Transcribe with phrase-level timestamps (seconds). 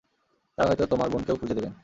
[0.57, 1.73] তারা হয়ত তোমার বোনকেও খুঁজে দেবেন।